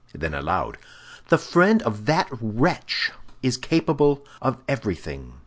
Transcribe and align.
Then 0.15 0.33
aloud, 0.33 0.79
"The 1.29 1.37
friend 1.37 1.83
of 1.83 2.07
that 2.07 2.27
wretch 2.31 3.11
is 3.43 3.55
capable 3.55 4.25
of 4.41 4.57
everything." 4.67 5.33